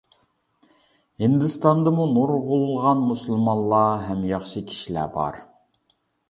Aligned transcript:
ھىندىستاندىمۇ 1.23 2.07
نۇرغۇنلىغان 2.13 3.03
مۇسۇلمانلار 3.11 3.93
ھەم 4.09 4.25
ياخشى 4.31 4.65
كىشىلەر 4.73 5.13
بار. 5.21 5.39